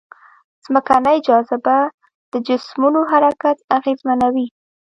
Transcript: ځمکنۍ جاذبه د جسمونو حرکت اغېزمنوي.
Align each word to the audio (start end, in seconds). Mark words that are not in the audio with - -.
ځمکنۍ 0.63 1.17
جاذبه 1.27 1.77
د 2.31 2.33
جسمونو 2.47 2.99
حرکت 3.11 3.57
اغېزمنوي. 3.77 4.47